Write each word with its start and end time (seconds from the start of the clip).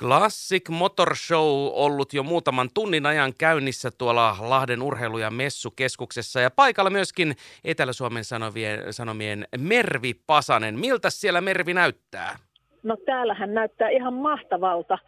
Classic 0.00 0.68
Motor 0.68 1.16
Show 1.16 1.70
ollut 1.72 2.12
jo 2.12 2.22
muutaman 2.22 2.68
tunnin 2.74 3.06
ajan 3.06 3.32
käynnissä 3.38 3.90
tuolla 3.98 4.36
Lahden 4.40 4.82
urheilu- 4.82 5.18
ja 5.18 5.30
messukeskuksessa 5.30 6.40
ja 6.40 6.50
paikalla 6.50 6.90
myöskin 6.90 7.36
Etelä-Suomen 7.64 8.24
sanomien, 8.24 8.92
sanomien 8.92 9.46
Mervi 9.58 10.14
Pasanen. 10.26 10.78
Miltä 10.78 11.10
siellä 11.10 11.40
Mervi 11.40 11.74
näyttää? 11.74 12.38
No 12.82 12.96
täällähän 13.06 13.54
näyttää 13.54 13.88
ihan 13.88 14.14
mahtavalta. 14.14 14.98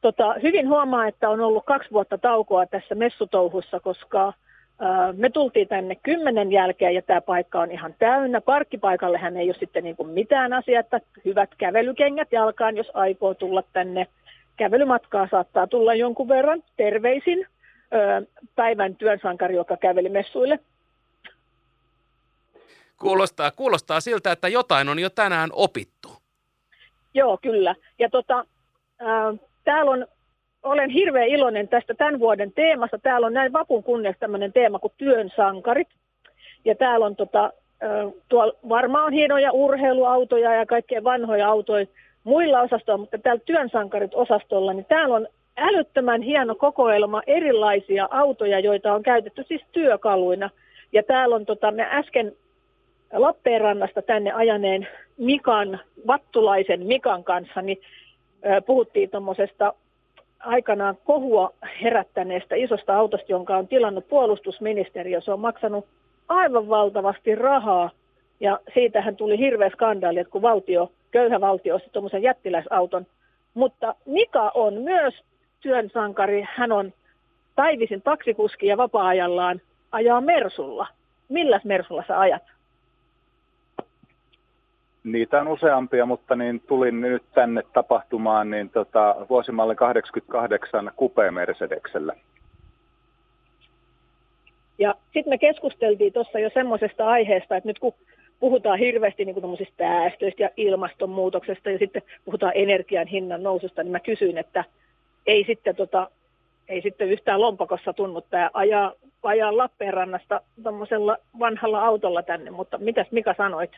Tota, 0.00 0.34
hyvin 0.42 0.68
huomaa, 0.68 1.06
että 1.06 1.30
on 1.30 1.40
ollut 1.40 1.64
kaksi 1.66 1.90
vuotta 1.90 2.18
taukoa 2.18 2.66
tässä 2.66 2.94
messutouhussa, 2.94 3.80
koska 3.80 4.32
me 5.16 5.30
tultiin 5.30 5.68
tänne 5.68 5.94
kymmenen 5.94 6.52
jälkeen 6.52 6.94
ja 6.94 7.02
tämä 7.02 7.20
paikka 7.20 7.60
on 7.60 7.70
ihan 7.70 7.94
täynnä. 7.98 8.40
Parkkipaikallehan 8.40 9.36
ei 9.36 9.48
ole 9.48 9.56
sitten 9.60 9.84
niin 9.84 9.96
kuin 9.96 10.08
mitään 10.08 10.52
asiaa, 10.52 10.80
että 10.80 11.00
hyvät 11.24 11.50
kävelykengät 11.58 12.32
jalkaan, 12.32 12.76
jos 12.76 12.90
aikoo 12.94 13.34
tulla 13.34 13.62
tänne. 13.72 14.06
Kävelymatkaa 14.56 15.28
saattaa 15.30 15.66
tulla 15.66 15.94
jonkun 15.94 16.28
verran. 16.28 16.62
Terveisin 16.76 17.46
päivän 18.54 18.96
työnsankari, 18.96 19.56
joka 19.56 19.76
käveli 19.76 20.08
messuille. 20.08 20.58
Kuulostaa, 23.00 23.50
kuulostaa 23.50 24.00
siltä, 24.00 24.32
että 24.32 24.48
jotain 24.48 24.88
on 24.88 24.98
jo 24.98 25.10
tänään 25.10 25.50
opittu. 25.52 26.08
Joo, 27.14 27.38
kyllä. 27.42 27.74
Ja 27.98 28.10
tota, 28.10 28.38
äh, 29.02 29.40
täällä 29.64 29.90
on 29.90 30.06
olen 30.66 30.90
hirveän 30.90 31.28
iloinen 31.28 31.68
tästä 31.68 31.94
tämän 31.94 32.20
vuoden 32.20 32.52
teemasta. 32.52 32.98
Täällä 32.98 33.26
on 33.26 33.32
näin 33.32 33.52
vapun 33.52 33.82
kunniaksi 33.82 34.20
tämmöinen 34.20 34.52
teema 34.52 34.78
kuin 34.78 34.92
työn 34.96 35.30
sankarit. 35.36 35.88
Ja 36.64 36.74
täällä 36.74 37.06
on 37.06 37.16
tota, 37.16 37.52
tuolla 38.28 38.52
varmaan 38.68 39.12
hienoja 39.12 39.52
urheiluautoja 39.52 40.54
ja 40.54 40.66
kaikkea 40.66 41.04
vanhoja 41.04 41.48
autoja 41.48 41.86
muilla 42.24 42.60
osastoilla, 42.60 43.00
mutta 43.00 43.18
täällä 43.18 43.42
työn 43.46 43.70
sankarit 43.70 44.14
osastolla, 44.14 44.72
niin 44.72 44.84
täällä 44.84 45.16
on 45.16 45.28
älyttömän 45.56 46.22
hieno 46.22 46.54
kokoelma 46.54 47.22
erilaisia 47.26 48.08
autoja, 48.10 48.60
joita 48.60 48.94
on 48.94 49.02
käytetty 49.02 49.44
siis 49.48 49.62
työkaluina. 49.72 50.50
Ja 50.92 51.02
täällä 51.02 51.36
on, 51.36 51.46
tota, 51.46 51.70
me 51.70 51.86
äsken 51.90 52.32
Lappeenrannasta 53.12 54.02
tänne 54.02 54.32
ajaneen 54.32 54.88
Mikan, 55.18 55.80
Vattulaisen 56.06 56.86
Mikan 56.86 57.24
kanssa, 57.24 57.62
niin 57.62 57.78
puhuttiin 58.66 59.10
tuommoisesta 59.10 59.74
aikanaan 60.46 60.96
kohua 61.04 61.50
herättäneestä 61.82 62.56
isosta 62.56 62.96
autosta, 62.96 63.32
jonka 63.32 63.56
on 63.56 63.68
tilannut 63.68 64.08
puolustusministeriö. 64.08 65.20
Se 65.20 65.32
on 65.32 65.40
maksanut 65.40 65.86
aivan 66.28 66.68
valtavasti 66.68 67.34
rahaa 67.34 67.90
ja 68.40 68.60
siitähän 68.74 69.16
tuli 69.16 69.38
hirveä 69.38 69.70
skandaali, 69.70 70.18
että 70.18 70.30
kun 70.30 70.42
valtio, 70.42 70.92
köyhä 71.10 71.40
valtio 71.40 71.74
osti 71.74 71.90
tuommoisen 71.92 72.22
jättiläisauton. 72.22 73.06
Mutta 73.54 73.94
Mika 74.06 74.50
on 74.54 74.74
myös 74.74 75.14
työn 75.60 75.90
sankari. 75.90 76.44
Hän 76.54 76.72
on 76.72 76.92
päivisin 77.54 78.02
taksikuski 78.02 78.66
ja 78.66 78.76
vapaa-ajallaan 78.76 79.60
ajaa 79.92 80.20
Mersulla. 80.20 80.86
Milläs 81.28 81.64
Mersulla 81.64 82.04
sä 82.08 82.20
ajat? 82.20 82.42
Niitä 85.12 85.40
on 85.40 85.48
useampia, 85.48 86.06
mutta 86.06 86.36
niin 86.36 86.60
tulin 86.60 87.00
nyt 87.00 87.22
tänne 87.34 87.62
tapahtumaan 87.72 88.50
niin 88.50 88.70
tota, 88.70 89.16
vuosimalle 89.30 89.74
88 89.74 90.90
Coupe 90.98 91.30
Mercedeksellä. 91.30 92.12
Ja 94.78 94.94
sitten 95.04 95.28
me 95.28 95.38
keskusteltiin 95.38 96.12
tuossa 96.12 96.38
jo 96.38 96.50
semmoisesta 96.54 97.06
aiheesta, 97.06 97.56
että 97.56 97.68
nyt 97.68 97.78
kun 97.78 97.94
puhutaan 98.40 98.78
hirveästi 98.78 99.24
niin 99.24 99.68
päästöistä 99.76 100.42
ja 100.42 100.50
ilmastonmuutoksesta 100.56 101.70
ja 101.70 101.78
sitten 101.78 102.02
puhutaan 102.24 102.52
energian 102.54 103.06
hinnan 103.06 103.42
noususta, 103.42 103.82
niin 103.82 103.92
mä 103.92 104.00
kysyin, 104.00 104.38
että 104.38 104.64
ei 105.26 105.44
sitten, 105.44 105.76
tota, 105.76 106.10
ei 106.68 106.82
sitten 106.82 107.08
yhtään 107.08 107.40
lompakossa 107.40 107.92
tunnu 107.92 108.20
tämä 108.20 108.50
ajaa, 108.52 108.92
ajaa 109.22 109.56
Lappeenrannasta 109.56 110.40
vanhalla 111.38 111.80
autolla 111.80 112.22
tänne, 112.22 112.50
mutta 112.50 112.78
mitäs 112.78 113.06
Mika 113.10 113.34
sanoit? 113.38 113.70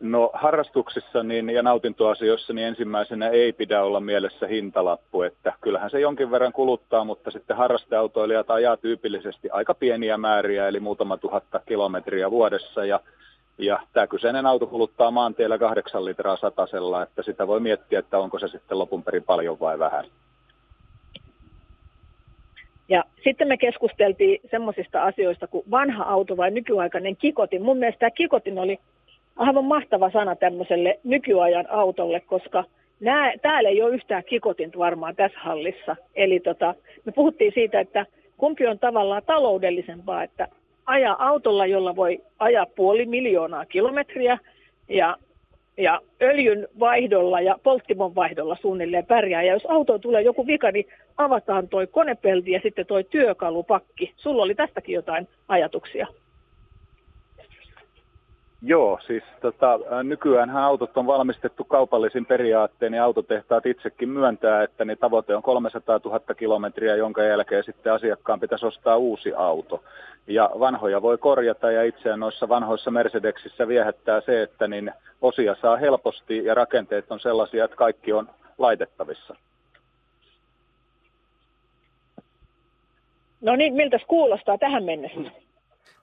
No 0.00 0.30
harrastuksissa 0.32 1.22
niin, 1.22 1.50
ja 1.50 1.62
nautintoasioissa 1.62 2.52
niin 2.52 2.68
ensimmäisenä 2.68 3.28
ei 3.28 3.52
pidä 3.52 3.82
olla 3.82 4.00
mielessä 4.00 4.46
hintalappu, 4.46 5.22
että 5.22 5.52
kyllähän 5.60 5.90
se 5.90 6.00
jonkin 6.00 6.30
verran 6.30 6.52
kuluttaa, 6.52 7.04
mutta 7.04 7.30
sitten 7.30 7.56
harrasteautoilijat 7.56 8.50
ajaa 8.50 8.76
tyypillisesti 8.76 9.50
aika 9.50 9.74
pieniä 9.74 10.18
määriä, 10.18 10.68
eli 10.68 10.80
muutama 10.80 11.16
tuhatta 11.16 11.60
kilometriä 11.66 12.30
vuodessa, 12.30 12.84
ja, 12.84 13.00
ja 13.58 13.80
tämä 13.92 14.06
kyseinen 14.06 14.46
auto 14.46 14.66
kuluttaa 14.66 15.10
maantiellä 15.10 15.58
kahdeksan 15.58 16.04
litraa 16.04 16.36
satasella, 16.36 17.02
että 17.02 17.22
sitä 17.22 17.46
voi 17.46 17.60
miettiä, 17.60 17.98
että 17.98 18.18
onko 18.18 18.38
se 18.38 18.48
sitten 18.48 18.78
lopun 18.78 19.02
perin 19.02 19.24
paljon 19.24 19.60
vai 19.60 19.78
vähän. 19.78 20.04
Ja 22.88 23.04
sitten 23.24 23.48
me 23.48 23.56
keskusteltiin 23.56 24.40
semmoisista 24.50 25.04
asioista 25.04 25.46
kuin 25.46 25.64
vanha 25.70 26.04
auto 26.04 26.36
vai 26.36 26.50
nykyaikainen 26.50 27.16
kikotin. 27.16 27.62
Mun 27.62 27.78
mielestä 27.78 27.98
tämä 27.98 28.10
kikotin 28.10 28.58
oli 28.58 28.78
aivan 29.36 29.64
mahtava 29.64 30.10
sana 30.10 30.36
tämmöiselle 30.36 30.98
nykyajan 31.04 31.70
autolle, 31.70 32.20
koska 32.20 32.64
nää, 33.00 33.32
täällä 33.42 33.68
ei 33.68 33.82
ole 33.82 33.94
yhtään 33.94 34.24
kikotinta 34.24 34.78
varmaan 34.78 35.16
tässä 35.16 35.38
hallissa. 35.40 35.96
Eli 36.14 36.40
tota, 36.40 36.74
me 37.04 37.12
puhuttiin 37.12 37.52
siitä, 37.54 37.80
että 37.80 38.06
kumpi 38.36 38.66
on 38.66 38.78
tavallaan 38.78 39.22
taloudellisempaa, 39.26 40.22
että 40.22 40.48
ajaa 40.86 41.28
autolla, 41.28 41.66
jolla 41.66 41.96
voi 41.96 42.20
ajaa 42.38 42.66
puoli 42.76 43.06
miljoonaa 43.06 43.66
kilometriä 43.66 44.38
ja, 44.88 45.16
ja 45.76 46.00
öljyn 46.22 46.68
vaihdolla 46.80 47.40
ja 47.40 47.58
polttimon 47.62 48.14
vaihdolla 48.14 48.56
suunnilleen 48.60 49.06
pärjää. 49.06 49.42
Ja 49.42 49.52
jos 49.52 49.66
auto 49.68 49.98
tulee 49.98 50.22
joku 50.22 50.46
vika, 50.46 50.70
niin 50.70 50.86
avataan 51.16 51.68
toi 51.68 51.86
konepelti 51.86 52.50
ja 52.50 52.60
sitten 52.62 52.86
toi 52.86 53.04
työkalupakki. 53.04 54.12
Sulla 54.16 54.42
oli 54.42 54.54
tästäkin 54.54 54.94
jotain 54.94 55.28
ajatuksia. 55.48 56.06
Joo, 58.62 58.98
siis 59.06 59.24
tota, 59.40 59.78
nykyään 60.02 60.50
autot 60.50 60.96
on 60.96 61.06
valmistettu 61.06 61.64
kaupallisin 61.64 62.26
periaatteen 62.26 62.94
ja 62.94 63.04
autotehtaat 63.04 63.66
itsekin 63.66 64.08
myöntää, 64.08 64.62
että 64.62 64.84
niin 64.84 64.98
tavoite 64.98 65.36
on 65.36 65.42
300 65.42 66.00
000 66.04 66.20
kilometriä, 66.20 66.96
jonka 66.96 67.22
jälkeen 67.22 67.64
sitten 67.64 67.92
asiakkaan 67.92 68.40
pitäisi 68.40 68.66
ostaa 68.66 68.96
uusi 68.96 69.32
auto. 69.34 69.84
Ja 70.26 70.50
vanhoja 70.58 71.02
voi 71.02 71.18
korjata 71.18 71.70
ja 71.70 71.82
itseään 71.82 72.20
noissa 72.20 72.48
vanhoissa 72.48 72.90
Mercedeksissä 72.90 73.68
viehättää 73.68 74.20
se, 74.20 74.42
että 74.42 74.68
niin 74.68 74.92
osia 75.22 75.56
saa 75.62 75.76
helposti 75.76 76.44
ja 76.44 76.54
rakenteet 76.54 77.12
on 77.12 77.20
sellaisia, 77.20 77.64
että 77.64 77.76
kaikki 77.76 78.12
on 78.12 78.28
laitettavissa. 78.58 79.36
No 83.40 83.56
niin, 83.56 83.74
miltä 83.74 83.98
kuulostaa 84.06 84.58
tähän 84.58 84.84
mennessä? 84.84 85.45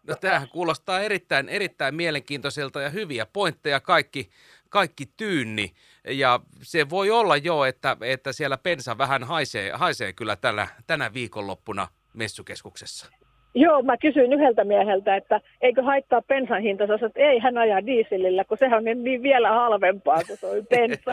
No 0.07 0.15
tämähän 0.21 0.47
kuulostaa 0.49 0.99
erittäin, 0.99 1.49
erittäin 1.49 1.95
mielenkiintoiselta 1.95 2.81
ja 2.81 2.89
hyviä 2.89 3.25
pointteja 3.33 3.79
kaikki, 3.79 4.29
kaikki 4.69 5.05
tyynni. 5.17 5.71
Ja 6.07 6.39
se 6.61 6.89
voi 6.89 7.11
olla 7.11 7.37
jo, 7.37 7.65
että, 7.65 7.97
että 8.01 8.33
siellä 8.33 8.57
pensa 8.57 8.97
vähän 8.97 9.23
haisee, 9.23 9.71
haisee 9.71 10.13
kyllä 10.13 10.35
tällä, 10.35 10.67
tänä 10.87 11.13
viikonloppuna 11.13 11.87
messukeskuksessa. 12.13 13.11
Joo, 13.55 13.81
mä 13.81 13.97
kysyin 13.97 14.33
yhdeltä 14.33 14.63
mieheltä, 14.63 15.15
että 15.15 15.41
eikö 15.61 15.83
haittaa 15.83 16.21
pensan 16.21 16.61
hinta, 16.61 16.83
että 16.83 17.09
ei 17.15 17.39
hän 17.39 17.57
ajaa 17.57 17.85
dieselillä, 17.85 18.43
kun 18.45 18.57
sehän 18.57 18.77
on 18.77 19.03
niin 19.03 19.23
vielä 19.23 19.49
halvempaa 19.49 20.21
kuin 20.27 20.39
tuo 20.39 20.49
pensa. 20.75 21.11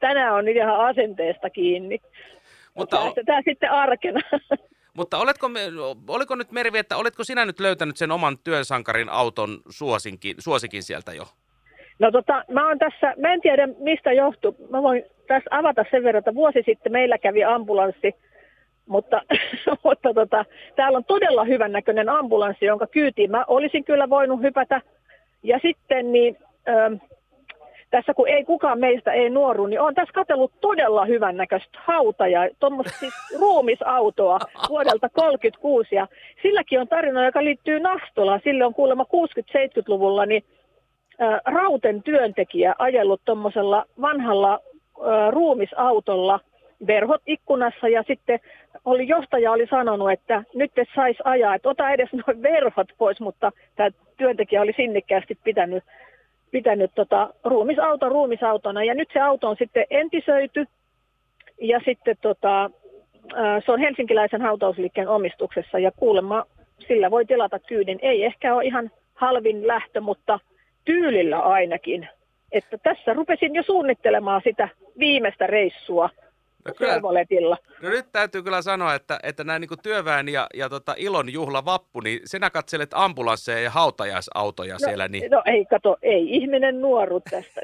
Tänään 0.00 0.34
on 0.34 0.48
ihan 0.48 0.80
asenteesta 0.80 1.50
kiinni. 1.50 1.98
Mutta 2.74 3.12
Tämä 3.26 3.42
sitten 3.44 3.70
arkena. 3.70 4.20
Mutta 4.96 5.18
oletko, 5.18 5.50
oliko 6.08 6.34
nyt 6.34 6.52
Mervi, 6.52 6.78
että 6.78 6.96
oletko 6.96 7.24
sinä 7.24 7.44
nyt 7.44 7.60
löytänyt 7.60 7.96
sen 7.96 8.10
oman 8.10 8.38
työnsankarin 8.44 9.08
auton 9.08 9.58
suosinkin, 9.68 10.36
suosikin 10.38 10.82
sieltä 10.82 11.12
jo? 11.12 11.24
No 11.98 12.10
tota, 12.10 12.44
mä 12.50 12.68
oon 12.68 12.78
tässä, 12.78 13.14
mä 13.20 13.32
en 13.32 13.40
tiedä 13.40 13.68
mistä 13.78 14.12
johtuu. 14.12 14.56
Mä 14.70 14.82
voin 14.82 15.02
tässä 15.26 15.50
avata 15.50 15.84
sen 15.90 16.04
verran, 16.04 16.18
että 16.18 16.34
vuosi 16.34 16.62
sitten 16.66 16.92
meillä 16.92 17.18
kävi 17.18 17.44
ambulanssi, 17.44 18.14
mutta, 18.88 19.22
mutta 19.84 20.14
tota, 20.14 20.44
täällä 20.76 20.96
on 20.96 21.04
todella 21.04 21.44
hyvän 21.44 21.72
näköinen 21.72 22.08
ambulanssi, 22.08 22.64
jonka 22.64 22.86
kyytiin 22.86 23.30
mä 23.30 23.44
olisin 23.48 23.84
kyllä 23.84 24.10
voinut 24.10 24.42
hypätä. 24.42 24.80
Ja 25.42 25.58
sitten 25.62 26.12
niin, 26.12 26.36
tässä 27.90 28.14
kun 28.14 28.28
ei 28.28 28.44
kukaan 28.44 28.78
meistä 28.78 29.12
ei 29.12 29.30
nuoru, 29.30 29.66
niin 29.66 29.80
on 29.80 29.94
tässä 29.94 30.12
katsellut 30.12 30.52
todella 30.60 31.04
hyvän 31.04 31.36
näköistä 31.36 31.78
hauta 31.84 32.24
tuommoista 32.60 32.98
siis 32.98 33.14
ruumisautoa 33.40 34.38
vuodelta 34.68 35.08
36 35.08 35.94
ja 35.94 36.06
silläkin 36.42 36.80
on 36.80 36.88
tarina, 36.88 37.24
joka 37.24 37.44
liittyy 37.44 37.80
Nastolaan. 37.80 38.40
Sille 38.44 38.64
on 38.64 38.74
kuulemma 38.74 39.04
60-70-luvulla 39.04 40.26
niin 40.26 40.44
ä, 41.20 41.40
Rauten 41.44 42.02
työntekijä 42.02 42.74
ajellut 42.78 43.20
tuommoisella 43.24 43.84
vanhalla 44.00 44.52
ä, 44.54 45.30
ruumisautolla 45.30 46.40
verhot 46.86 47.22
ikkunassa 47.26 47.88
ja 47.88 48.04
sitten 48.06 48.40
oli, 48.84 49.08
johtaja 49.08 49.52
oli 49.52 49.66
sanonut, 49.66 50.10
että 50.10 50.42
nyt 50.54 50.70
et 50.76 50.88
saisi 50.94 51.18
ajaa, 51.24 51.54
että 51.54 51.68
ota 51.68 51.90
edes 51.90 52.08
noin 52.12 52.42
verhot 52.42 52.88
pois, 52.98 53.20
mutta 53.20 53.52
tämä 53.76 53.90
työntekijä 54.16 54.62
oli 54.62 54.72
sinnikkäästi 54.76 55.38
pitänyt 55.44 55.84
pitänyt 56.56 56.90
tota, 56.94 57.34
ruumisauto 57.44 58.08
ruumisautona. 58.08 58.84
Ja 58.84 58.94
nyt 58.94 59.08
se 59.12 59.20
auto 59.20 59.48
on 59.48 59.56
sitten 59.58 59.86
entisöity 59.90 60.66
ja 61.60 61.80
sitten 61.84 62.16
tota, 62.20 62.70
se 63.66 63.72
on 63.72 63.80
helsinkiläisen 63.80 64.42
hautausliikkeen 64.42 65.08
omistuksessa 65.08 65.78
ja 65.78 65.90
kuulemma 65.96 66.44
sillä 66.88 67.10
voi 67.10 67.26
tilata 67.26 67.58
kyydin. 67.58 67.98
Ei 68.02 68.24
ehkä 68.24 68.54
ole 68.54 68.64
ihan 68.64 68.90
halvin 69.14 69.66
lähtö, 69.66 70.00
mutta 70.00 70.40
tyylillä 70.84 71.40
ainakin. 71.40 72.08
Että 72.52 72.78
tässä 72.78 73.12
rupesin 73.12 73.54
jo 73.54 73.62
suunnittelemaan 73.62 74.40
sitä 74.44 74.68
viimeistä 74.98 75.46
reissua 75.46 76.10
no 76.66 76.74
kyllä, 76.74 77.00
No 77.82 77.88
nyt 77.88 78.12
täytyy 78.12 78.42
kyllä 78.42 78.62
sanoa, 78.62 78.94
että, 78.94 79.18
että 79.22 79.44
näin 79.44 79.60
niin 79.60 79.82
työväen 79.82 80.28
ja, 80.28 80.46
ja 80.54 80.68
tota 80.68 80.94
ilon 80.98 81.32
juhla 81.32 81.64
vappu, 81.64 82.00
niin 82.00 82.20
sinä 82.24 82.50
katselet 82.50 82.90
ambulansseja 82.94 83.60
ja 83.60 83.70
hautajaisautoja 83.70 84.74
no, 84.74 84.78
siellä. 84.78 85.08
Niin... 85.08 85.30
No 85.30 85.42
ei, 85.46 85.64
kato, 85.64 85.96
ei 86.02 86.34
ihminen 86.34 86.80
nuoru 86.80 87.20
tästä. 87.30 87.60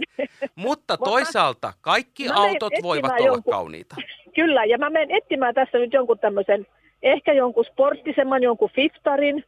Mutta 0.55 0.97
toisaalta 1.11 1.73
kaikki 1.81 2.29
autot 2.29 2.73
voivat 2.83 3.13
olla 3.13 3.27
jonkun, 3.27 3.53
kauniita. 3.53 3.97
Kyllä, 4.35 4.65
ja 4.65 4.79
mä 4.79 4.91
menen 4.91 5.11
etsimään 5.11 5.55
tässä 5.55 5.79
nyt 5.79 5.93
jonkun 5.93 6.19
tämmöisen, 6.19 6.67
ehkä 7.03 7.33
jonkun 7.33 7.65
sporttisemman, 7.65 8.43
jonkun 8.43 8.71
Fiftarin, 8.71 9.45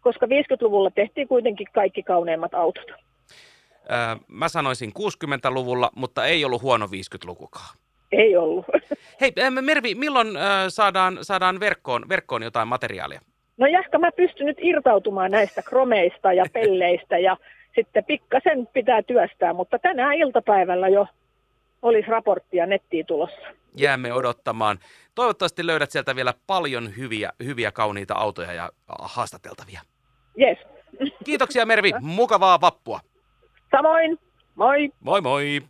koska 0.00 0.26
50-luvulla 0.26 0.90
tehtiin 0.90 1.28
kuitenkin 1.28 1.66
kaikki 1.72 2.02
kauneimmat 2.02 2.54
autot. 2.54 2.90
Öö, 3.90 4.16
mä 4.28 4.48
sanoisin 4.48 4.92
60-luvulla, 4.98 5.90
mutta 5.94 6.26
ei 6.26 6.44
ollut 6.44 6.62
huono 6.62 6.86
50-lukukaan. 6.86 7.76
Ei 8.12 8.36
ollut. 8.36 8.66
Hei 9.20 9.32
Mervi, 9.60 9.94
milloin 9.94 10.36
äh, 10.36 10.42
saadaan, 10.68 11.18
saadaan 11.22 11.60
verkkoon, 11.60 12.08
verkkoon 12.08 12.42
jotain 12.42 12.68
materiaalia? 12.68 13.20
No 13.56 13.66
jahka 13.66 13.98
mä 13.98 14.12
pystyn 14.12 14.46
nyt 14.46 14.58
irtautumaan 14.60 15.30
näistä 15.30 15.62
kromeista 15.62 16.32
ja 16.32 16.44
pelleistä 16.52 17.18
ja 17.18 17.36
sitten 17.74 18.04
pikkasen 18.04 18.66
pitää 18.72 19.02
työstää, 19.02 19.52
mutta 19.52 19.78
tänään 19.78 20.14
iltapäivällä 20.14 20.88
jo 20.88 21.06
olisi 21.82 22.10
raporttia 22.10 22.66
nettiin 22.66 23.06
tulossa. 23.06 23.46
Jäämme 23.76 24.12
odottamaan. 24.12 24.78
Toivottavasti 25.14 25.66
löydät 25.66 25.90
sieltä 25.90 26.16
vielä 26.16 26.34
paljon 26.46 26.96
hyviä, 26.96 27.32
hyviä 27.44 27.72
kauniita 27.72 28.14
autoja 28.14 28.52
ja 28.52 28.70
haastateltavia. 28.98 29.80
Yes. 30.40 30.58
Kiitoksia 31.24 31.66
Mervi, 31.66 31.92
mukavaa 32.00 32.60
vappua. 32.60 33.00
Samoin, 33.70 34.18
moi. 34.54 34.90
Moi 35.00 35.20
moi. 35.20 35.62